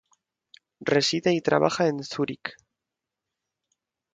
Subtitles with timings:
[0.79, 2.55] Reside y trabaja en Zúrich.